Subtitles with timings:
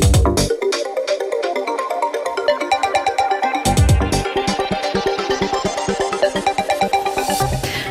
[0.00, 0.29] thank you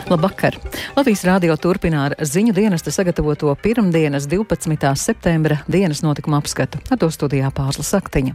[0.09, 0.55] Labvakar!
[0.95, 4.87] Latvijas rādio turpina ar ziņu dienesta sagatavoto pirmdienas 12.
[4.97, 6.79] septembra dienas notikuma apskatu.
[6.89, 8.33] Ar to studijā Pāzla Saktiņa.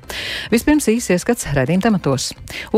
[0.53, 2.29] Vispirms īsi ieskats redzījuma tematos.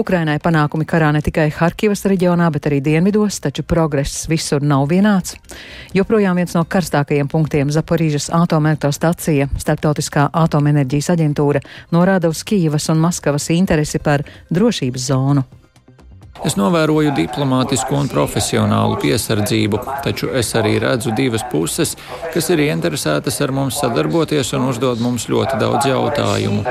[0.01, 5.37] Ukrainai panākumi karā ne tikai Harkivas reģionā, bet arī dienvidos, taču progress visur nav vienāds.
[5.93, 11.61] Joprojām viens no karstākajiem punktiem Zaporīžas atomelektrostacija, Startautiskā atomenerģijas aģentūra,
[11.93, 15.45] norāda uz Kīvas un Maskavas interesi par drošības zonu.
[16.45, 21.97] Es novēroju diplomātisku un profesionālu piesardzību, taču es arī redzu divas puses,
[22.35, 26.65] kas ir ieinteresētas ar mums sadarboties un uzdod mums ļoti daudz jautājumu.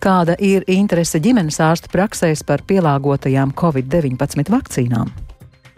[0.00, 5.10] Kāda ir interese ģimenes ārstu praksēs par pielāgotajām Covid-19 vakcīnām?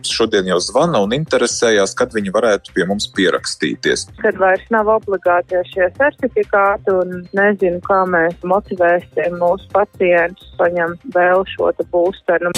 [0.09, 4.09] Šodien jau zvana un interesējās, kad viņi varētu pie mums pierakstīties.
[4.23, 11.47] Kad vairs nav obligāti šie certifikāti un nezinu, kā mēs motivēsim mūsu pacientus saņemt vēl
[11.55, 12.53] šo būsteru.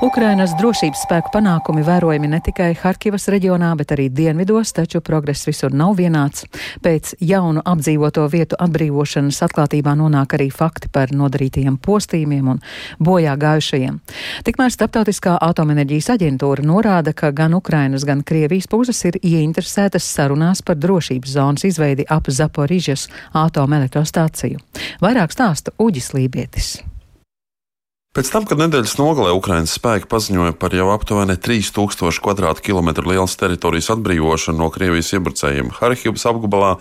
[0.00, 5.74] Ukrainas drošības spēku panākumi vērojami ne tikai Harkivas reģionā, bet arī dienvidos, taču progress visur
[5.76, 6.46] nav vienāds.
[6.80, 12.62] Pēc jaunu apdzīvoto vietu atbrīvošanas atklātībā nonāk arī fakti par nodarītajiem postījumiem un
[12.96, 14.00] bojā gājušajiem.
[14.48, 20.80] Tikmēr Startautiskā atomenerģijas aģentūra norāda, ka gan Ukrainas, gan Krievijas puses ir ieinteresētas sarunās par
[20.80, 24.64] drošības zonas izveidi ap Zaporižas atomelektrostāciju.
[25.04, 26.78] Vairāk stāsta Uģis Lībietis.
[28.10, 33.92] Pēc tam, kad nedēļas nogalē Ukraiņas spēki paziņoja par jau aptuveni 3000 km2 lielas teritorijas
[33.94, 36.72] atbrīvošanu no Krievijas iebrucējiem Harkivas apgabalā,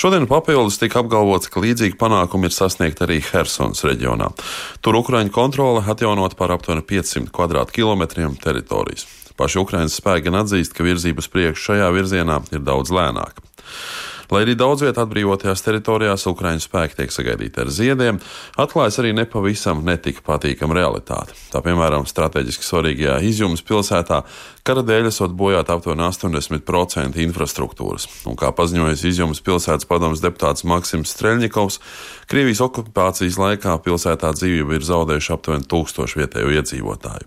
[0.00, 4.30] šodien papildus tika apgalvots, ka līdzīgi panākumi ir sasniegti arī Hersons reģionā.
[4.80, 7.28] Tur Ukraiņu kontrole atjaunot par aptuveni 500
[7.76, 9.04] km2 teritorijas.
[9.36, 13.44] Paši Ukraiņas spēki gan atzīst, ka virzība uz priekšu šajā virzienā ir daudz lēnāka.
[14.30, 18.20] Lai arī daudz vietā atbrīvotajās teritorijās Ukraiņu spēki tiek sagaidīti ar ziediem,
[18.62, 21.34] atklājas arī nepavisam netika patīkama realitāte.
[21.50, 24.22] Tā piemēram, strateģiski svarīgajā izjūmas pilsētā
[24.66, 28.06] kara dēļ esot bojāt aptuveni 80% infrastruktūras.
[28.30, 31.80] Un kā paziņojas izjūmas pilsētas padomas deputāts Maksims Streļņikovs,
[32.30, 37.26] Krievijas okupācijas laikā pilsētā dzīvību ir zaudējuši aptuveni tūkstoši vietējo iedzīvotāju.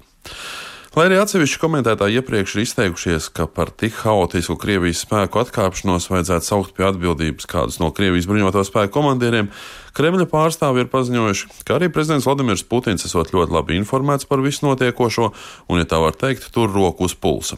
[0.93, 6.45] Lai arī atsevišķi komentētāji iepriekš ir izteikušies, ka par tik haotisku Krievijas spēku atkāpšanos vajadzētu
[6.45, 9.49] saukt pie atbildības kādus no Krievijas bruņoto spēku komandieriem,
[9.97, 14.67] Kremļa pārstāvi ir paziņojuši, ka arī prezidents Vladimirs Putins esot ļoti labi informēts par visu
[14.67, 17.57] notiekošo un, ja tā var teikt, tur roku uz pulsa.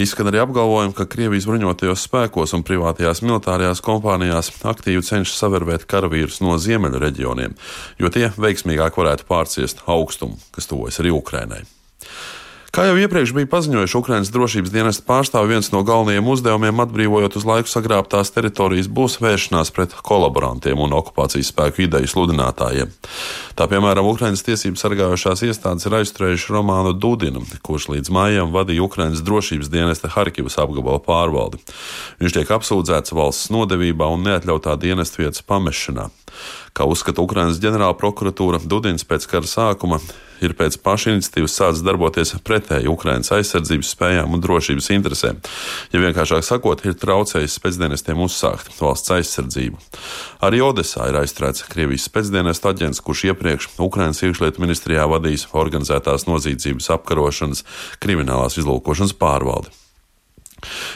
[0.00, 6.40] Izskan arī apgalvojumi, ka Krievijas bruņotajos spēkos un privātajās militārajās kompānijās aktīvi cenšas savervēt karavīrus
[6.40, 7.60] no ziemeļu reģioniem,
[8.00, 11.66] jo tie veiksmīgāk varētu pārciest augstumu, kas tuvojas arī Ukrainai.
[12.72, 17.44] Kā jau iepriekš bija paziņojuši Ukraiņas drošības dienesta pārstāvi, viens no galvenajiem uzdevumiem atbrīvojot uz
[17.44, 22.94] laiku sagrābtās teritorijas būs vēršanās pret kolaborantiem un okupācijas spēku ideju sludinātājiem.
[23.60, 29.20] Tā piemēram, Ukraiņas tiesību sargājošās iestādes ir aizturējuši Romānu Dudinu, kurš līdz maijam vadīja Ukraiņas
[29.28, 31.60] drošības dienesta Harkivas apgabala pārvaldi.
[32.24, 36.08] Viņš tiek apsūdzēts valsts nodevībā un neatļautā dienesta vietas pamešanā.
[36.72, 40.00] Kā uzskata Ukrainas ģenerāla prokuratūra, Dudins pēc kara sākuma
[40.46, 45.40] ir pēc paša iniciatīvas sācis darboties pretēji Ukrainas aizsardzības spējām un drošības interesēm.
[45.92, 49.80] Ja vienkāršāk sakot, ir traucējis spēcdienestiem uzsākt valsts aizsardzību.
[50.46, 56.90] Arī Odesā ir aizturēts Krievijas spēcdienestu aģents, kurš iepriekš Ukrainas iekšlietu ministrijā vadījis organizētās noziedzības
[56.96, 57.66] apkarošanas
[58.02, 59.81] kriminālās izlūkošanas pārvaldi.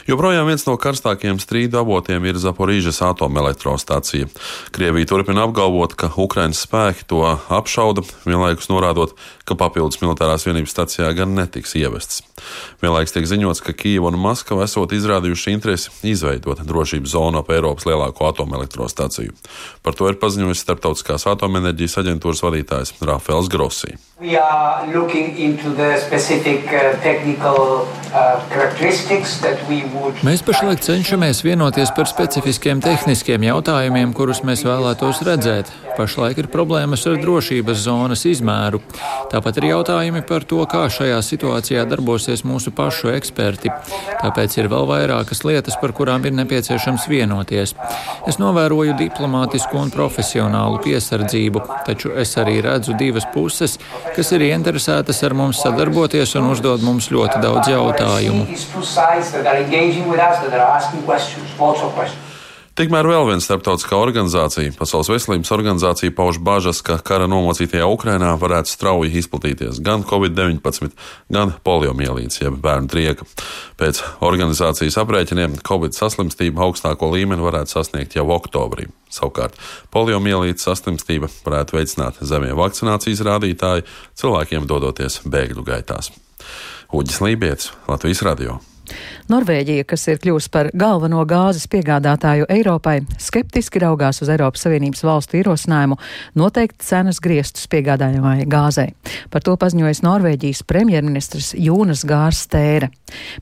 [0.06, 4.28] Joprojām viens no karstākajiem strīdu avotiem ir Zaporīžas atomelektrostacija.
[4.74, 9.16] Krievija turpina apgalvot, ka Ukraiņas spēki to apšauda, vienlaikus norādot,
[9.46, 12.22] ka papildus militārās vienības stacijā gan netiks ievestas.
[12.82, 17.86] Vienlaikus tiek ziņots, ka Kīva un Maskava esot izrādījuši interesi izveidot drošības zonu ap Eiropas
[17.88, 19.34] lielāko atomelektrostaciju.
[19.82, 23.96] Par to ir paziņojis Startautiskās atomenerģijas aģentūras vadītājs Rafēls Grossi.
[24.20, 29.55] We are looking into the specific uh, technical uh, characteristics that
[30.26, 35.72] Mēs pašlaik cenšamies vienoties par specifiskiem tehniskiem jautājumiem, kurus mēs vēlētos redzēt.
[35.96, 38.82] Pašlaik ir problēmas ar drošības zonas izmēru.
[39.32, 43.72] Tāpat ir jautājumi par to, kā šajā situācijā darbosies mūsu pašu eksperti.
[44.20, 47.74] Tāpēc ir vēl vairākas lietas, par kurām ir nepieciešams vienoties.
[48.28, 53.78] Es novēroju diplomātisku un profesionālu piesardzību, taču es arī redzu divas puses,
[54.16, 58.46] kas ir ieinteresētas ar mums sadarboties un uzdod mums ļoti daudz jautājumu.
[62.76, 68.68] Tikmēr vēl viena starptautiskā organizācija, Pasaules veselības organizācija, pauž bažas, ka kara nomocītajā Ukrainā varētu
[68.68, 70.92] strauji izplatīties gan covid-19,
[71.32, 73.24] gan poliomielīts, jeb bērnu trieka.
[73.80, 78.90] Pēc organizācijas aprēķiniem Covid saslimstība augstāko līmeni varētu sasniegt jau oktobrī.
[79.08, 79.56] Savukārt
[79.88, 83.88] poliomielītes saslimstība varētu veicināt zemie vakcinācijas rādītāji
[84.20, 86.12] cilvēkiem dodoties bēgļu gaitās.
[86.92, 88.60] Uģis Lībijams, Latvijas Radio.
[89.32, 95.40] Norvēģija, kas ir kļuvusi par galveno gāzes piegādātāju Eiropai, skeptiski raugās uz Eiropas Savienības valstu
[95.40, 95.98] ierosinājumu
[96.38, 98.94] noteikt cenas griestus piegādājamajai gāzei.
[99.32, 102.92] Par to paziņojas Norvēģijas premjerministrs Jūnas Gārs Tēre.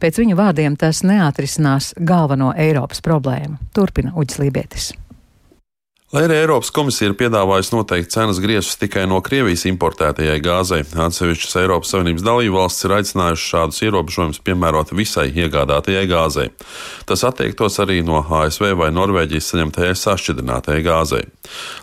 [0.01, 3.61] Pēc viņu vārdiem tas neatrisinās galveno Eiropas problēmu.
[3.77, 4.93] Turpina Uģis Lībietis.
[6.15, 11.57] Lai arī Eiropas komisija ir piedāvājusi noteikt cenas griestus tikai no Krievijas importētajai gāzei, atsevišķas
[11.59, 16.53] Eiropas Savienības dalībvalstis ir aicinājušas šādus ierobežojumus piemērot visai iegādātajai gāzei.
[17.11, 21.25] Tas attiektos arī no ASV vai Norvēģijas saņemtajai sašķidrinātajai gāzei.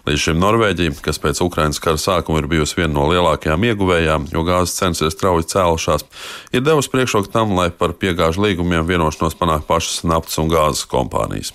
[0.08, 4.46] Līdz šim Norvēģija, kas pēc Ukrainas kara sākuma ir bijusi viena no lielākajām ieguvējām, jo
[4.48, 6.08] gāzes cenas ir strauji cēlušās,
[6.56, 11.52] ir devusi priekšroku tam, lai par piegāžu līgumiem vienošanos panāk pašas naftas un gāzes kompānijas.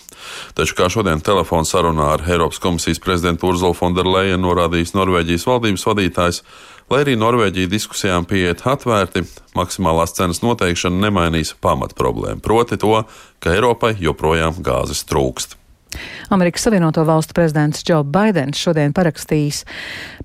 [0.57, 6.41] Taču kā šodien telefona sarunā ar Eiropas komisijas prezidentu Urzulu Fonderleju norādījis Norvēģijas valdības vadītājs,
[6.91, 9.25] lai arī Norvēģija diskusijām pieiet atvērti,
[9.59, 12.99] maksimālās cenas noteikšana nemainīs pamat problēmu, proti to,
[13.43, 15.59] ka Eiropai joprojām gāzes trūkst.
[16.29, 19.63] Amerikas Savienoto Valstu prezidents Džo Baidens šodien parakstīs,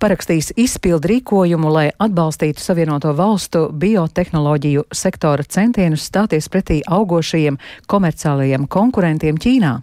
[0.02, 9.38] parakstīs izpildu rīkojumu, lai atbalstītu Savienoto Valstu biotehnoloģiju sektora centienus stāties pretī augošajiem komerciālajiem konkurentiem
[9.38, 9.76] Ķīnā.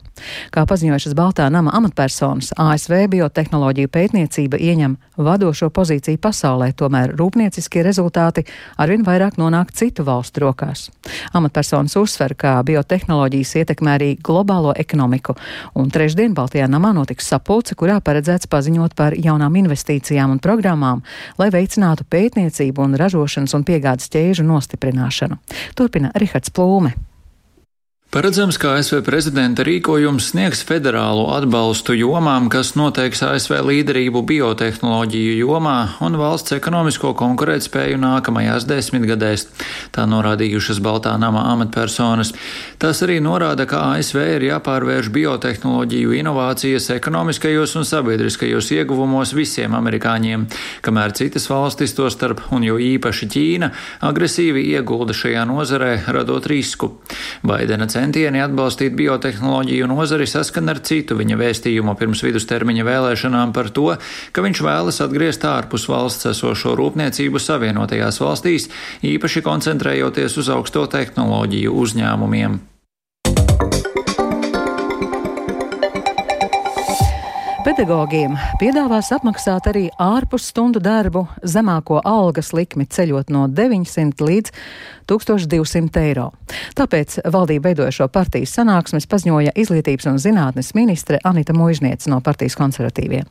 [0.50, 8.42] Kā paziņojušas Baltā nama amatpersonas, ASV biotehnoloģiju pētniecība ieņem vadošo pozīciju pasaulē, tomēr rūpnieciskie rezultāti
[8.78, 10.88] arvien vairāk nonāk citu valstu rokās.
[11.38, 15.38] Amatpersonas uzsver, ka biotehnoloģijas ietekmē arī globālo ekonomiku
[15.78, 21.02] un trešdien Baltijā namā notiks sapulce, kurā paredzēts paziņot par jaunām investīcijām un programmām,
[21.36, 25.36] lai veicinātu pētniecību un ražošanas un piegādes ķēžu nostiprināšanu.
[25.76, 26.94] Turpina Rihards Plūme.
[28.08, 35.74] Paredzams, ka ASV prezidenta rīkojums sniegs federālu atbalstu jomām, kas noteiks ASV līderību biotehnoloģiju jomā
[36.06, 39.44] un valsts ekonomisko konkurētspēju nākamajās desmitgadēs.
[39.92, 42.32] Tā norādījušas Baltā nama amatpersonas.
[42.80, 50.48] Tas arī norāda, ka ASV ir jāpārvērš biotehnoloģiju inovācijas ekonomiskajos un sabiedriskajos ieguvumos visiem amerikāņiem,
[50.80, 53.70] kamēr citas valstis, to starp un jo īpaši Ķīna,
[54.08, 56.94] agresīvi iegulda šajā nozarē, radot risku.
[57.44, 63.90] Baidena centieni atbalstīt biotehnoloģiju nozari saskan ar citu viņa vēstījumu pirms vidustermiņa vēlēšanām par to,
[64.32, 68.70] ka viņš vēlas atgriezt ārpus valsts esošo rūpniecību savienotajās valstīs,
[69.02, 72.60] īpaši koncentrējoties uz augsto tehnoloģiju uzņēmumiem.
[77.68, 84.54] Pedagogiem piedāvās apmaksāt arī ārpus stundu darbu zemāko algas likmi ceļot no 900 līdz
[85.08, 86.30] 1200 eiro.
[86.76, 93.28] Tāpēc valdība veidojošo partijas sanāksmes paziņoja izglītības un zinātnes ministre Anita Muižniece no partijas konservatīviem.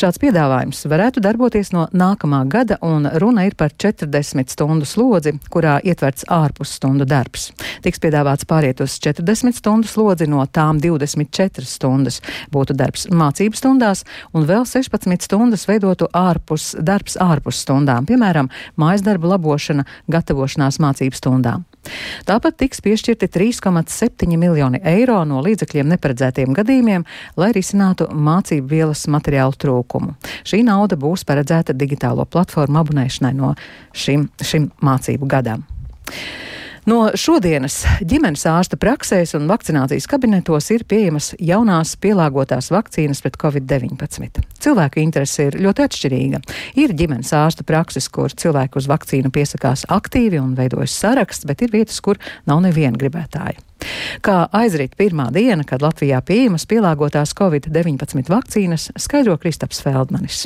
[0.00, 5.78] Šāds piedāvājums varētu darboties no nākamā gada, un runa ir par 40 stundu slodzi, kurā
[5.84, 7.50] ietverts ārpus stundu darbs.
[7.84, 12.20] Tiks piedāvāts pāriet uz 40 stundu slodzi, no tām 24 stundas
[12.52, 18.48] būtu darbs mācību stundu stundās un vēl 16 stundas veidotu ārpus darbs ārpus stundām, piemēram,
[18.78, 21.64] mājas darba labošana, gatavošanās mācību stundām.
[22.24, 27.04] Tāpat tiks piešķirti 3,7 miljoni eiro no līdzekļiem neparedzētiem gadījumiem,
[27.36, 30.14] lai risinātu mācību vielas materiālu trūkumu.
[30.46, 33.52] Šī nauda būs paredzēta digitālo platformu abonēšanai no
[33.92, 35.66] šim, šim mācību gadam.
[36.84, 44.42] No šodienas ģimenes ārsta praksēs un vakcinācijas kabinetos ir pieejamas jaunās pielāgotās vakcīnas pret covid-19.
[44.60, 46.40] Cilvēku interese ir ļoti atšķirīga.
[46.82, 51.72] Ir ģimenes ārsta prakses, kur cilvēku uz vakcīnu piesakās aktīvi un veidojas saraksts, bet ir
[51.72, 53.56] vietas, kur nav neviena gribētāja.
[54.24, 60.44] Kā aizrit pirmā diena, kad Latvijā pieejamas pielāgotās covid-19 vakcīnas, skaidro Kristaps Feldmanis.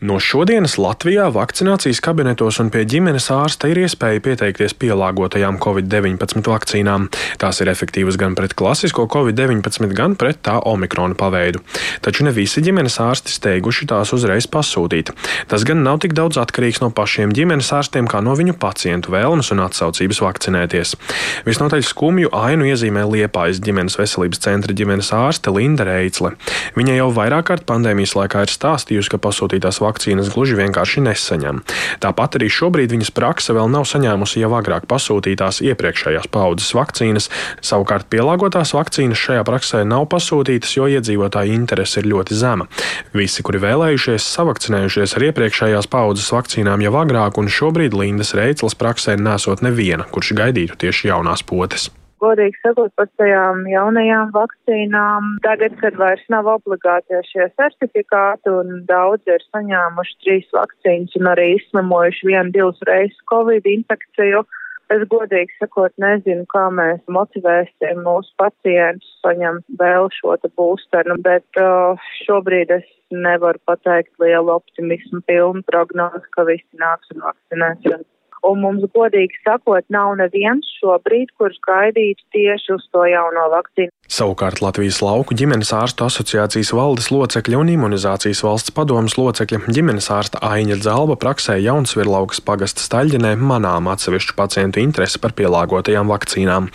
[0.00, 7.10] No šodienas Latvijā vakcinācijas kabinetos un pie ģimenes ārsta ir iespēja pieteikties pielāgotajām covid-19 vakcīnām.
[7.36, 11.60] Tās ir efektīvas gan pret klasisko covid-19, gan pret tā omikrona paveidu.
[12.00, 15.12] Taču ne visi ģimenes ārsti steiguši tās uzreiz pasūtīt.
[15.52, 19.52] Tas gan nav tik daudz atkarīgs no pašiem ģimenes ārstiem, kā no viņu pacientu vēlmes
[19.52, 20.94] un atsaucības vakcinēties.
[21.44, 26.32] Visnotaļ skumju ainu iezīmē Liepājas ģimenes veselības centra ģimenes ārste Linda Reicle.
[26.80, 31.60] Viņa jau vairāk kārt pandēmijas laikā ir stāstījusi, ka pasūtītās vakcīnas vakcīnas gluži vienkārši nesaņem.
[32.00, 37.28] Tāpat arī šobrīd viņas prakse vēl nav saņēmusi jau agrāk pasūtītās iepriekšējās paudzes vakcīnas.
[37.60, 42.68] Savukārt pielāgotās vakcīnas šajā praksē nav pasūtītas, jo iedzīvotāju interese ir ļoti zema.
[43.16, 49.18] Visi, kuri vēlējušies, savakcinējušies ar iepriekšējās paudzes vakcīnām jau agrāk, un šobrīd Lindas Reiclas praksē
[49.20, 51.90] nesot neviena, kurš gaidītu tieši jaunās potes
[52.22, 55.34] godīgi sakot, par tajām jaunajām vakcīnām.
[55.46, 61.50] Tagad, kad vairs nav obligāti šie certifikāti un daudzi ir saņēmuši trīs vakcīnas un arī
[61.58, 64.44] izsmemojuši vienu, divas reizes Covid infekciju,
[64.90, 71.60] Es godīgi sakot, nezinu, kā mēs motivēsim mūsu pacientus saņemt vēl šo te būsteru, bet
[71.62, 78.02] uh, šobrīd es nevaru pateikt lielu optimismu pilnu prognozi, ka visi nāks un vakcinēsies.
[78.46, 83.92] Un mums, godīgi sakot, nav neviens šobrīd, kurš gaidītu tieši uz to jauno vakcīnu.
[84.10, 90.40] Savukārt Latvijas lauku ģimenes ārstu asociācijas valdes locekļa un imunizācijas valsts padomas locekļa ģimenes ārsta
[90.46, 96.70] Aiņa Zelba praksē Jaunsvirlaukas pagasta staļģenē manām atsevišķu pacientu interesi par pielāgotajām vakcīnām.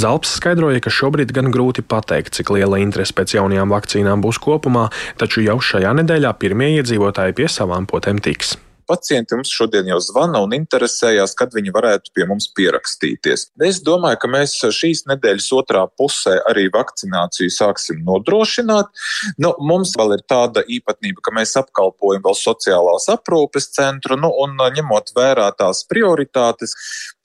[0.00, 4.88] Zelps skaidroja, ka šobrīd gan grūti pateikt, cik liela interese pēc jaunajām vakcīnām būs kopumā,
[5.20, 8.56] taču jau šajā nedēļā pirmie iedzīvotāji pie savām potēm tiks
[8.90, 13.46] pacienti mums šodien jau zvana un interesējās, kad viņi varētu pie mums pierakstīties.
[13.66, 18.90] Es domāju, ka mēs šīs nedēļas otrā pusē arī vakcināciju sāksim nodrošināt.
[19.42, 24.58] Nu, mums vēl ir tāda īpatnība, ka mēs apkalpojam vēl sociālās aprūpes centru, nu, un
[24.58, 26.74] ņemot vērā tās prioritātes,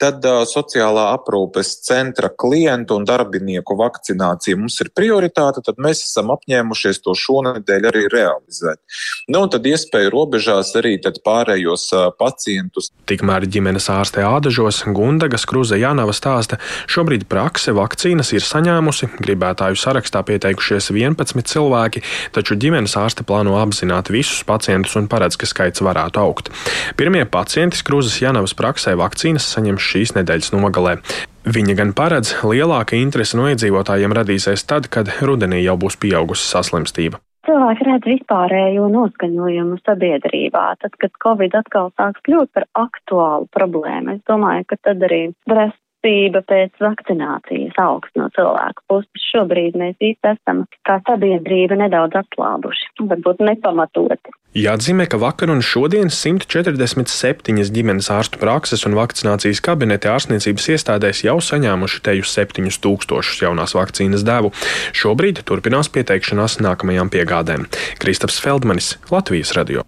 [0.00, 6.32] tad uh, sociālā aprūpes centra klientu un darbinieku vakcinācija mums ir prioritāte, tad mēs esam
[6.36, 8.82] apņēmušies to šonadēļ arī realizēt.
[9.28, 10.96] Nu, un tad iespēju robežās arī
[11.26, 12.90] pārējiem pārējos pacientus.
[13.06, 16.58] Tikmēr ģimenes ārste Ādažos Gundagas Kruze Jānava stāsta,
[16.88, 24.10] šobrīd prakse vakcīnas ir saņēmusi, gribētāju sarakstā pieteikušies 11 cilvēki, taču ģimenes ārste plāno apzināt
[24.10, 26.50] visus pacientus un paredz, ka skaits varētu augt.
[26.96, 30.98] Pirmie pacienti Kruzes Jānavas praksē vakcīnas saņems šīs nedēļas nogalē.
[31.46, 37.22] Viņa gan paredz, lielāka interese no iedzīvotājiem radīsies tad, kad rudenī jau būs pieaugusi saslimstība
[37.46, 40.66] cilvēki redz vispārējo noskaņojumu sabiedrībā.
[40.82, 46.42] Tad, kad Covid atkal sāks kļūt par aktuālu problēmu, es domāju, ka tad arī prasība
[46.46, 49.28] pēc vakcinācijas augs no cilvēku puses.
[49.30, 54.34] Šobrīd mēs īsti esam kā sabiedrība nedaudz atslābuši, varbūt nepamatoti.
[54.56, 61.34] Jāatzīmē, ka vakar un šodien 147 ģimenes ārstu prakses un vakcinācijas kabineti ārstniecības iestādēs jau
[61.44, 64.54] saņēmuši teju 7000 jaunās vakcīnas devu.
[64.96, 67.68] Šobrīd turpinās pieteikšanās nākamajām piegādēm.
[68.00, 69.84] Kristaps Feldmanis, Latvijas radio.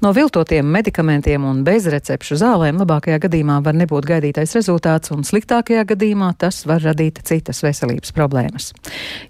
[0.00, 6.32] No viltotiem medikamentiem un bezrecepšu zālēm labākajā gadījumā var nebūt gaidītais rezultāts, un sliktākajā gadījumā
[6.38, 8.72] tas var radīt citas veselības problēmas.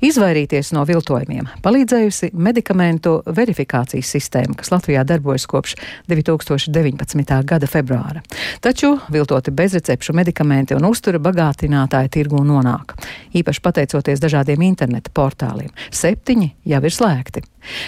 [0.04, 5.76] Izvairīties no viltojumiem palīdzējusi medikamentu verifikācijas sistēma, kas Latvijā darbojas kopš
[6.11, 7.35] 2019.
[7.49, 8.25] gada februāra.
[8.64, 12.97] Taču viltoti bezrecepšu medikamenti un uztura bagātinātāji tirgu nonāk.
[13.35, 15.73] Īpaši pateicoties dažādiem interneta portāliem.
[15.95, 17.45] Septiņi jau ir slēgti.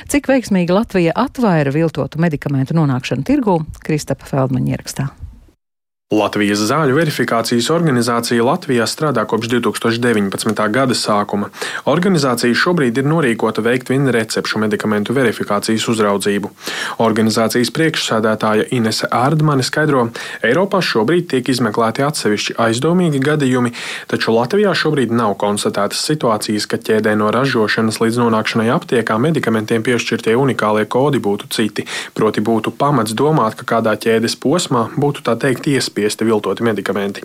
[0.08, 5.10] Cik veiksmīgi Latvija atvaira viltotu medikamentu nonākšanu tirgū, Kristapa Feldmaņa ierakstā.
[6.14, 10.60] Latvijas zāļu verifikācijas organizācija Latvijā strādā kopš 2019.
[10.70, 11.48] gada sākuma.
[11.90, 16.52] Organizācija šobrīd ir norīkota veikt vienu recepšu medikamentu verifikācijas uzraudzību.
[17.02, 20.04] Organizācijas priekšsēdētāja Inese Ārdmane skaidro,
[20.46, 23.74] Eiropā šobrīd tiek izmeklēti atsevišķi aizdomīgi gadījumi,
[24.06, 30.38] taču Latvijā šobrīd nav konstatētas situācijas, ka ķēdē no ražošanas līdz nonākšanai aptiekā medikamentiem piešķirtie
[30.38, 35.66] unikālie kodi būtu citi, proti būtu pamats domāt, ka kādā ķēdes posmā būtu tā teikt
[35.66, 37.22] iespējams apspiesti viltoti medikamenti.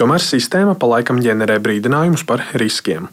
[0.00, 3.10] Tomēr sistēma palaikam ģenerē brīdinājumus par riskiem.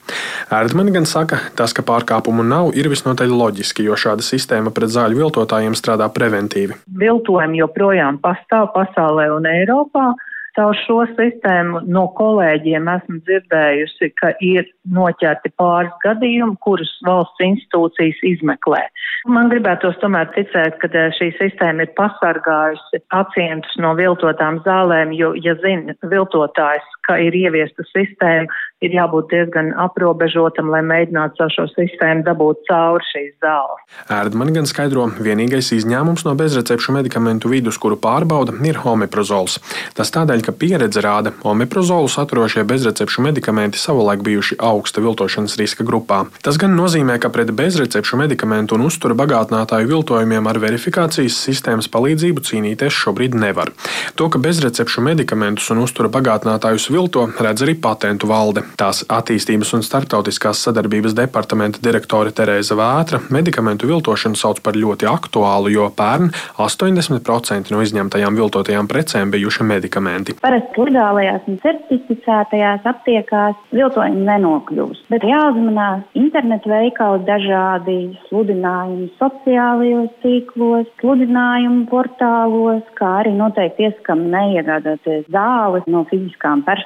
[0.47, 5.19] Erdmani gan saka, tas, ka pārkāpumu nav, ir visnotaļ loģiski, jo šāda sistēma pret zāļu
[5.25, 6.79] viltotājiem strādā preventīvi.
[6.87, 10.13] Viltojumi joprojām pastāv pasaulē un Eiropā.
[10.53, 18.21] Caur šo sistēmu no kolēģiem esmu dzirdējusi, ka ir noķerti pāris gadījumi, kurus valsts institūcijas
[18.35, 18.83] izmeklē.
[19.23, 25.31] Man gribētos tomēr ticēt, ka eh, šī sistēma ir pasargājusi pacientus no viltotām zālēm, jo,
[25.39, 28.51] ja zina viltotājs, ka ir ieviesta sistēma,
[28.83, 33.83] ir jābūt diezgan aprobežotam, lai mēģinātu caur šo sistēmu dabūt cauri šīs zāles.
[34.11, 39.59] Erdman gan skaidro, vienīgais izņēmums no bezrecepšu medikamentu vidus, kuru pārbauda, ir homeprozols.
[39.97, 46.23] Tas tādēļ, ka pieredze rāda, homeprozolu saturošie bezrecepšu medikamenti savulaik bijuši augsta viltošanas riska grupā.
[46.43, 52.43] Tas gan nozīmē, ka pret bezrecepšu medikamentu un uzturu bagātinātāju viltojumiem ar verifikācijas sistēmas palīdzību
[52.49, 53.71] cīnīties šobrīd nevar.
[54.19, 58.63] To, ka bezrecepšu medikamentus un uztura bagātinātājus vilto, redz arī patentu valde.
[58.79, 65.73] Tās attīstības un starptautiskās sadarbības departamenta direktore Terēza Vētra medikamentu viltošanu sauc par ļoti aktuālu,
[65.73, 66.31] jo pērn
[66.61, 70.37] 80% no izņemtajām viltotajām precēm bijuši medikamenti.
[70.43, 77.97] Parasti legālajās un certificētajās aptiekās viltojumi nenokļūst, bet jāuzmanās internetu veikali dažādi
[78.27, 86.82] sludinājumi sociālajos tīklos, sludinājumu portālos, kā arī noteikti ieskam neiegādāties zāles no fiziskām personām.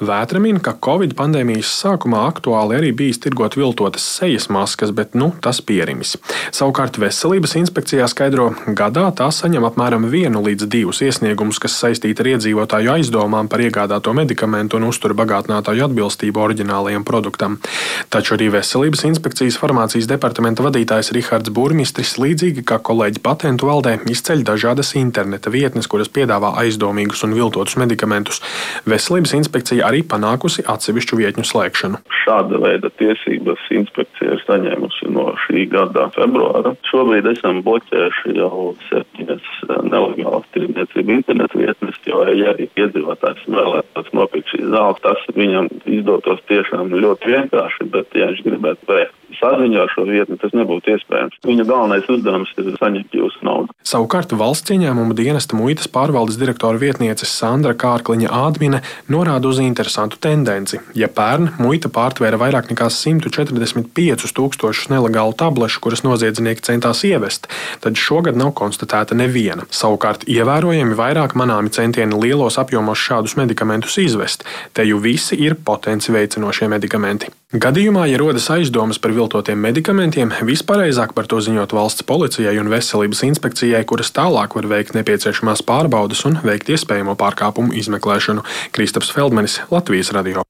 [0.00, 5.30] Vētra min, ka Covid pandēmijas sākumā aktuāli arī bijis tirgot viltotas sejas maskas, bet nu
[5.44, 6.16] tas pierimis.
[6.54, 12.30] Savukārt veselības inspekcijā skaidro, gadā tā saņem apmēram vienu līdz divus iesniegumus, kas saistīti ar
[12.34, 17.58] iedzīvotāju aizdomām par iegādāto medikamentu un uzturu bagātinātāju atbilstību oriģinālajiem produktam.
[18.12, 24.46] Taču arī veselības inspekcijas farmācijas departamenta vadītājs Rihards Burmistris, līdzīgi kā kolēģi patentu valdē, izceļ
[24.48, 28.42] dažādas interneta vietnes, kuras piedāvā aizdomīgus un viltotus medikamentus.
[29.08, 31.96] Veselības inspekcija arī panākusi atsevišķu vietņu slēgšanu.
[32.12, 36.74] Šāda veida tiesības inspekcija ir saņēmusi no šī gada februāra.
[36.90, 39.48] Šobrīd esam bloķējuši jau septiņas
[39.88, 46.92] nelegālas tirdzniecības internetu vietnes, jo, ja iedzīvotājs vēlētos nopirkt šīs zāles, tas viņam izdotos tiešām
[46.92, 51.38] ļoti vienkārši, bet, ja viņš gribētu veikt saziņā ar šo vietni, tas nebūtu iespējams.
[51.46, 53.74] Viņa galvenais uzdevums ir saņemt jūsu naudu.
[53.88, 60.80] Savukārt valsts ieņēmuma dienesta muitas pārvaldes direktora vietniece Sandra Kārkliņa Ādmine norāda uz interesantu tendenci.
[60.98, 67.48] Ja pērn muita pārtvēra vairāk nekā 145 tūkstošus nelegālu tablešu, kuras noziedznieki centās ievest,
[67.84, 69.66] tad šogad nav konstatēta neviena.
[69.74, 74.46] Savukārt ievērojami vairāk manāmi centieni lielos apjomos šādus medikamentus izvest.
[74.72, 77.32] Te jau visi ir potenci veicinošie medikamenti.
[77.48, 83.20] Gadījumā, ja rodas aizdomas par viltotiem medikamentiem, vispareizāk par to ziņot valsts policijai un veselības
[83.28, 88.46] inspekcijai, kuras tālāk var veikt nepieciešamās pārbaudes un veikt iespējamo pārkāpumu izmeklēšanu.
[88.72, 90.48] Kristaps Feldmanis, Latvijas radio.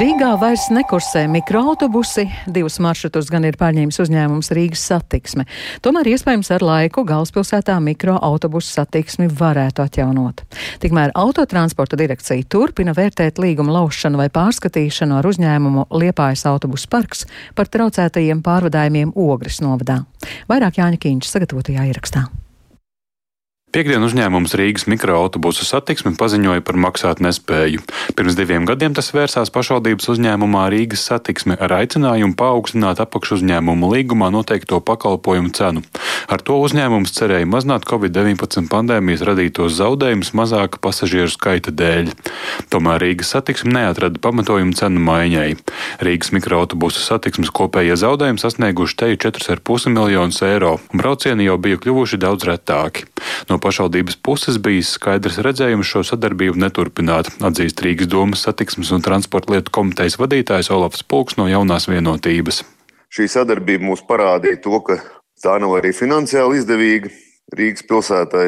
[0.00, 5.44] Rīgā vairs nekursē mikroautobusi, divus maršrutus gan ir pārņēmis uzņēmums Rīgas satiksme.
[5.84, 10.40] Tomēr iespējams ar laiku galvaspilsētā mikroautobusu satiksmi varētu atjaunot.
[10.80, 17.68] Tikmēr autotransporta direkcija turpina vērtēt līguma laušanu vai pārskatīšanu ar uzņēmumu Liepājas autobusu parks par
[17.68, 20.06] traucētajiem pārvadājumiem Ogres novadā.
[20.48, 22.30] Vairāk Jāņa Kīņš sagatavotajā ierakstā.
[23.70, 27.84] Piektdien uzņēmums Rīgas mikroautobusu satiksmi paziņoja par maksāt nespēju.
[28.18, 34.80] Pirms diviem gadiem tas vērsās pašvaldības uzņēmumā Rīgas satiksme ar aicinājumu paaugstināt apakšuzņēmumu līgumā noteikto
[34.82, 35.84] pakalpojumu cenu.
[36.26, 42.10] Ar to uzņēmums cerēja mazināt Covid-19 pandēmijas radītos zaudējumus mazāka pasažieru skaita dēļ.
[42.74, 45.54] Tomēr Rīgas satiksme neatrada pamatojumu cenu maiņai.
[46.02, 52.18] Rīgas mikroautobusu satiksmes kopējie zaudējumi sasnieguši teju 4,5 miljonus eiro, un braucieni jau bija kļuvuši
[52.26, 53.06] daudz retāki.
[53.46, 59.54] No pašvaldības puses bijis skaidrs redzējums šo sadarbību neturpināt, atzīst Rīgas domas satiksmes un transporta
[59.54, 62.62] lietu komitejas vadītājs Olafs Pulks no jaunās vienotības.
[63.10, 64.98] Šī sadarbība mums parādīja to, ka
[65.42, 67.12] tā nav arī finansiāli izdevīga
[67.56, 68.46] Rīgas pilsētai,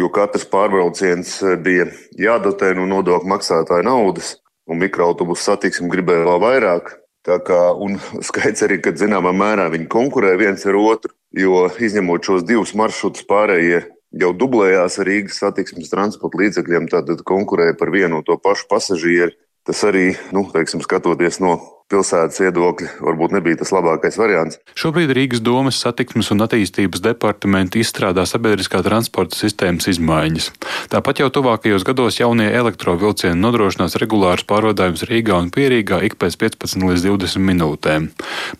[0.00, 4.36] jo katrs pārbrauciens bija jādotē no nodokļu maksātāja naudas,
[4.70, 6.96] un mikroautobusu satiksmi gribēja vēl vairāk.
[7.26, 12.26] Tā kā, un skaidrs arī, ka zināmā mērā viņi konkurē viens ar otru, jo izņemot
[12.26, 18.20] šos divus maršrutus, pārējie jau dublējās ar Rīgas satiksmes transporta līdzekļiem, tātad konkurēja par vienu
[18.20, 19.36] un to pašu pasažieru.
[19.66, 21.58] Tas arī, nu, teiksim, skatoties no
[21.90, 24.58] pilsētas viedokļa varbūt nebija tas labākais variants.
[24.78, 30.50] Šobrīd Rīgas domas satiksmes un attīstības departamenti izstrādā sabiedriskā transporta sistēmas izmaiņas.
[30.92, 36.86] Tāpat jau tuvākajos gados jaunie elektrovilcieni nodrošinās regulārus pārvadājumus Rīgā un Pierīgā ik pēc 15
[36.90, 38.10] līdz 20 minūtēm.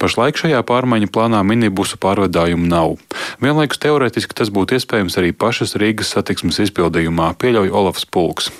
[0.02, 2.96] Pašlaik šajā pārmaiņu plānā minibusu pārvadājumu nav.
[3.42, 8.50] Vienlaikus teorētiski tas būtu iespējams arī pašas Rīgas satiksmes izpildījumā, pieļauj Olafs Pulks.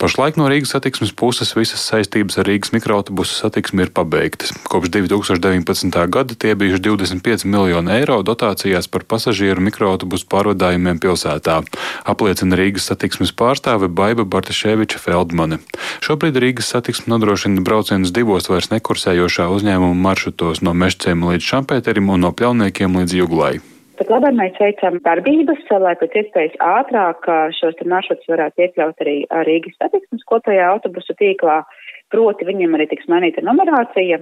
[0.00, 4.52] Pašlaik no Rīgas satiksmes puses visas saistības ar Rīgas mikroautobusu satiksmi ir pabeigtas.
[4.68, 6.10] Kopš 2019.
[6.12, 11.62] gada tie bijuši 25 miljoni eiro dotācijās par pasažieru mikroautobusu pārvadājumiem pilsētā,
[12.04, 15.60] apliecina Rīgas satiksmes pārstāve Baiba Bartaševiča Feldmane.
[16.04, 22.28] Šobrīd Rīgas satiksme nodrošina braucienus divos vairs nekursējošā uzņēmuma maršrutos no Mešcēm līdz Šampēterim un
[22.28, 23.54] no Pļauniekiem līdz Juglai.
[23.94, 29.76] Pat labāk mēs veicam darbības, lai pēc iespējas ātrāk šos maršrutus varētu iekļaut arī Rīgas
[29.78, 31.60] satiksmes kopējā autobusu tīklā.
[32.12, 34.18] Proti viņiem arī tiks mainīta numerācija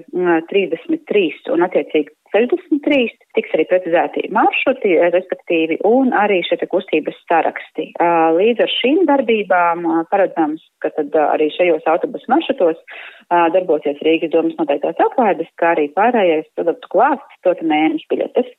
[0.49, 7.91] 33 un attiecīgi 63, tiks arī precizēti maršruti, respektīvi, un arī šie kustības saraksti.
[8.39, 12.81] Līdz ar šīm darbībām paredzams, ka tad arī šajos autobusu maršrutos
[13.29, 18.57] darbosies Rīgas domas noteiktās atlaides, kā arī pārējais produktu klāsts, proti mēnešu biļetes.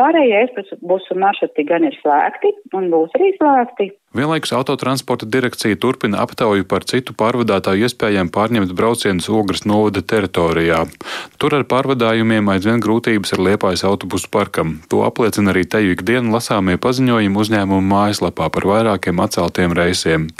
[0.00, 3.92] Pārējie ekspresu maršruti gan ir slēgti un būs arī slēgti.
[4.14, 10.84] Vienlaikus autotransporta direkcija turpina aptauju par citu pārvadātāju iespējām pārņemt braucienus Ogres novada teritorijā.
[11.42, 14.76] Tur ar pārvadājumiem aizvien grūtības ar liepājas autobusu parkam.
[14.94, 20.30] To apliecina arī teju ikdienu lasāmie paziņojumi uzņēmumu mājaslapā par vairākiem atceltiem reisiem.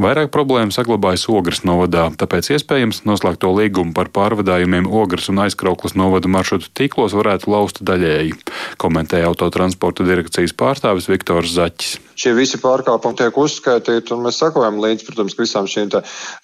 [0.00, 6.32] Vairāk problēmu saglabājas Ogres novadā, tāpēc iespējams noslēgto līgumu par pārvadājumiem Ogres un aizkrauklas novada
[6.32, 8.40] maršrutu tīklos varētu laust daļēji,
[8.80, 15.06] komentēja autotransporta direkcijas pārstāvis Viktors Zaķis šie visi pārkāpumi tiek uzskaitīti, un mēs sakojam līdzi,
[15.08, 15.90] protams, visām šīm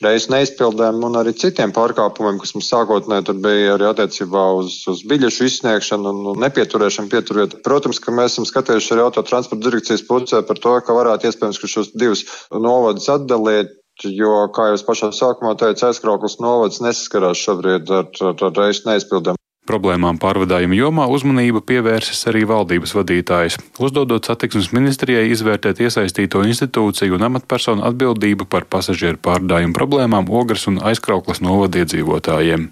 [0.05, 5.49] reizes neizpildēm un arī citiem pārkāpumiem, kas mums sākotnēji bija arī attiecībā uz, uz biļešu
[5.51, 7.57] izsniegšanu un nepieturēšanu pieturiet.
[7.67, 11.73] Protams, ka mēs esam skatījuši arī autotransporta direkcijas pusē par to, ka varētu iespējams, ka
[11.77, 18.09] šos divus novadus atdalīt Jo, kā es pašā sākumā teicu, aizkrauklis novads nesaskarās šobrīd ar,
[18.27, 19.39] ar, ar reisu neizpildēm.
[19.65, 27.25] Problēmām pārvadājuma jomā uzmanību pievērsis arī valdības vadītājs, uzdodot satiksmes ministrijai izvērtēt iesaistīto institūciju un
[27.31, 32.71] amatpersonu atbildību par pasažieru pārvadājumu problēmām Ogres un aizkrauklas novadiedzīvotājiem.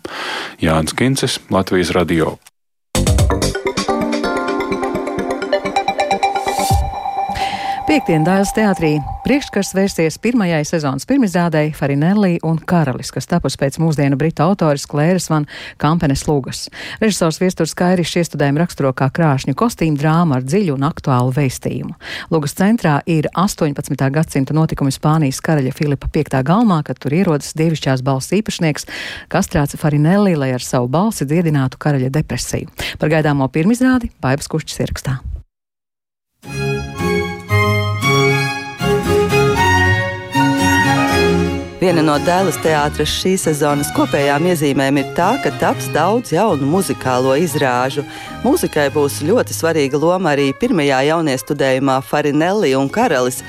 [0.61, 2.37] Jānis Kincis, Latvijas radio.
[7.93, 8.91] Piektdien Dāļas teātrī
[9.27, 15.27] priekškars vērsies pirmajai sezonas pirmizrādēji Farinelli un Karalis, kas tapus pēc mūsdienu britu autoras Klēras
[15.29, 15.45] van
[15.77, 16.63] Kampenes lūgas.
[17.03, 21.93] Režisors Viesturs Kairišs iestudējumu raksturo kā krāšņu kostīmu drāmu ar dziļu un aktuālu veistījumu.
[22.33, 24.09] Lūgas centrā ir 18.
[24.15, 28.89] gadsimta notikumi Spānijas karaļa Filipa V galmā, kad tur ierodas dievišķās balss īpašnieks
[29.29, 32.73] Kastrāts Farinelli, lai ar savu balsi dziedinātu karaļa depresiju.
[32.97, 35.19] Par gaidāmo pirmizrādi Baipas Kušķis ierakstā.
[41.83, 47.35] Viena no dēlas teātras šīs sezonas kopējām iezīmēm ir tā, ka taps daudz jaunu muzikālo
[47.43, 48.05] izrāžu.
[48.45, 53.41] Mūzikai būs ļoti svarīga loma arī pirmajā jauniestudējumā Farinelli un Karalis,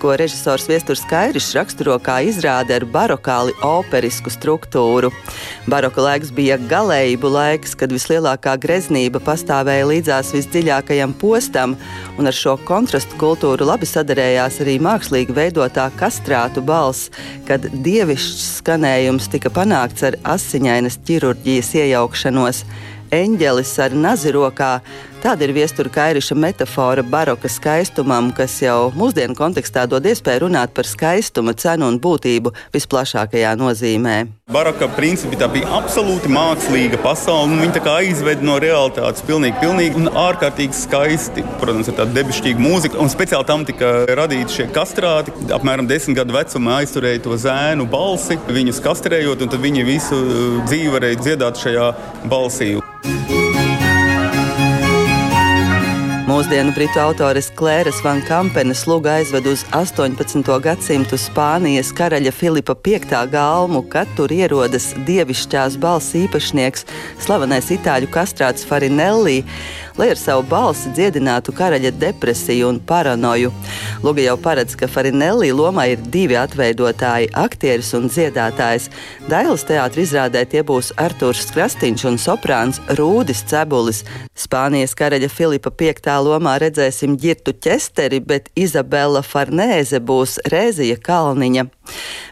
[0.00, 5.12] ko režisors Viesturs Kairis raksturo kā izrāde ar barokāli operisku struktūru.
[5.70, 11.76] Baroka laiks bija galējību laiks, kad vislielākā greznība pastāvēja līdzās visdziļākajam postam,
[12.18, 17.12] un ar šo kontrastu kultūru labi sadarējās arī mākslīgi veidotā kastrātu balss,
[17.46, 22.62] kad dievišķs skanējums tika panākts ar asiņainas ķirurģijas iejaukšanos
[23.12, 24.70] eņģelis ar nazirokā.
[25.22, 30.88] Tāda ir viestura kairiša metāfora baroka skaistumam, kas jau mūsdienu kontekstā dod iespēju runāt par
[30.90, 34.16] skaistuma cenu un būtību visplašākajā nozīmē.
[34.50, 40.10] Baroka principi tā bija absolūti mākslīga pasaule, un viņa aizveda no realitātes pilnīgi, pilnīgi un
[40.10, 41.46] ārkārtīgi skaisti.
[41.62, 45.36] Protams, ar tādu debišķīgu mūziku, un speciāli tam tika radīti šie kastrāti.
[45.54, 50.24] Apmēram desmit gadu vecumā aizturēja to zēnu balsi, viņus kastrējot, un tad viņi visu
[50.66, 51.92] dzīvi varēja dziedāt šajā
[52.26, 52.74] balsī.
[56.42, 60.42] Mūsdienu britu autores Klēras Van Kampenes lūga aizved uz 18.
[60.64, 62.98] gadsimtu Spānijas karaļa Filipa V
[63.30, 66.82] galmu, kad tur ierodas dievišķās balss īpašnieks,
[67.22, 69.44] slavenais itāļu kastrāts Farinelli
[69.96, 73.52] lai ar savu balsi dziedinātu karaļa depresiju un paranoju.
[74.02, 78.88] Luga jau paredz, ka Farinelli lomā ir divi atveidotāji- aktieris un dziedātājs.
[79.28, 84.04] Dailas teātris izrādē tie būs Artūrs Krastīņš un soprāns Rūdis Cebulis.
[84.34, 85.94] Spānijas karaļa Filipa V
[86.32, 91.68] lomā redzēsim ģirtu ķesteri, bet Izabela Farnēze būs Rēzija Kalniņa.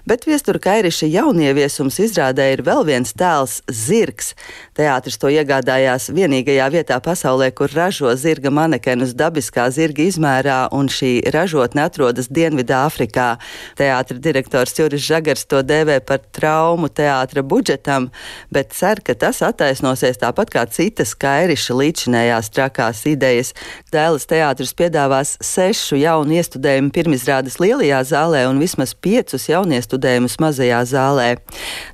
[0.09, 4.33] Bet viestura Kairiša jaunieviesums izrādē ir vēl viens tēls- zirgs.
[4.75, 11.31] Teātris to iegādājās vienīgajā vietā pasaulē, kur ražo zirga manekenus dabiskā zirga izmērā, un šī
[11.31, 13.38] ražotne atrodas Dienvidāfrikā.
[13.77, 18.11] Teātra direktors Juris Žagars to dēvē par traumu teātra budžetam,
[18.51, 23.53] bet cer, ka tas attaisnosies tāpat kā citas kairiša līdzinējās trakās idejas.
[23.92, 31.29] Dēles teātris piedāvās sešu jaunu iestudējumu pirmizrādes lielajā zālē un vismaz piecus jauniestudējumus mazajā zālē.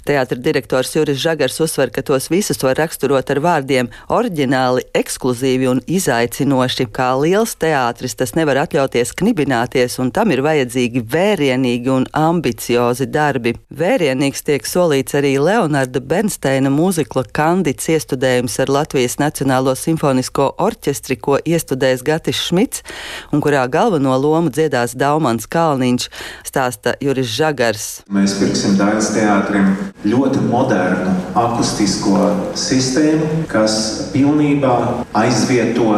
[0.07, 5.83] Teātra direktors Juris Žagars uzsver, ka tos visus var raksturot ar vārdiem oriģināli, ekskluzīvi un
[5.87, 6.87] izaicinoši.
[6.95, 13.57] Kā liels teātris tas nevar atļauties knibināties, un tam ir vajadzīgi vērienīgi un ambiciozi darbi.
[13.75, 21.41] Vērienīgs tiek solīts arī Leonarda Bernsteina mūzikla kandits iestudējums ar Latvijas Nacionālo simfonisko orķestri, ko
[21.43, 22.85] iestudēs Gatis Šmits,
[23.33, 26.09] un kurā galveno lomu dziedās Daumans Kalniņš,
[26.47, 27.87] stāsta Juris Žagars.
[28.13, 29.73] Mēs pirksim Dailas teātrim
[30.07, 33.81] ļoti modernu akustisko sistēmu, kas
[34.15, 34.77] pilnībā
[35.15, 35.93] aiz aizvieto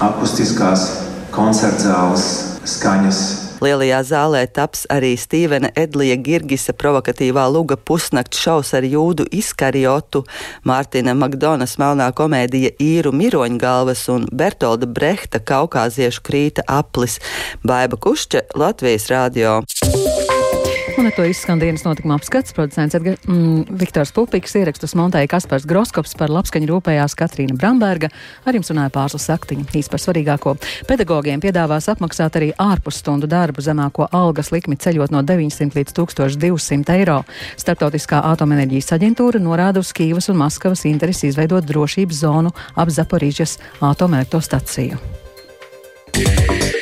[0.00, 0.86] akustiskās
[1.34, 2.30] koncertzāles
[2.64, 3.24] skaņas
[3.64, 10.26] Lielajā zālē taps arī Stīvena Edlija Girgisa provokatīvā luga pusnakts šaus ar jūdu izkarjotu,
[10.68, 17.16] Mārtina Makdonas melnā komēdija īru miroņgalvas un Bertolda Brehta kaukāziešu krīta aplis.
[17.64, 19.62] Baiba Kušķa, Latvijas radio.
[21.06, 22.50] Un ar to izskan dienas notikuma apskats.
[22.50, 28.08] Producents Edgar, mm, Viktors Pupiks ierakstus montēja Kaspars Groskops par labskaņu rūpējās Katrīna Bramberga.
[28.42, 29.68] Ar jums runāja pārslas saktiņa.
[29.70, 30.56] Īsti par svarīgāko.
[30.88, 37.22] Pedagogiem piedāvās apmaksāt arī ārpusstundu darbu zemāko algas likmi ceļot no 900 līdz 1200 eiro.
[37.54, 44.98] Startautiskā atomenerģijas aģentūra norāda uz Kīvas un Maskavas interesi izveidot drošības zonu ap Zaporīžas atomelektrostaciju.
[46.16, 46.75] Yeah.